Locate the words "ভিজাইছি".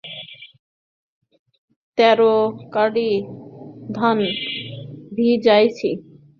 5.15-5.89